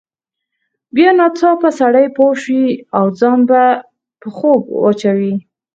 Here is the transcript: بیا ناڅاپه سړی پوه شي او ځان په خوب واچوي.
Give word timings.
بیا 0.95 1.11
ناڅاپه 1.17 1.69
سړی 1.79 2.07
پوه 2.15 2.33
شي 2.43 2.63
او 2.97 3.05
ځان 3.19 3.39
په 4.21 4.27
خوب 4.35 4.61
واچوي. 4.81 5.33